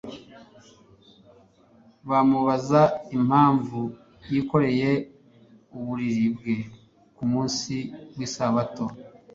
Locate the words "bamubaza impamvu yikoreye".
2.09-4.91